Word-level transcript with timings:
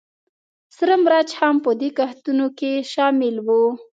سره 0.77 0.95
مرچ 1.03 1.29
هم 1.39 1.55
په 1.65 1.71
دې 1.79 1.89
کښتونو 1.97 2.47
کې 2.57 2.71
شامل 2.91 3.35
وو 3.47 3.63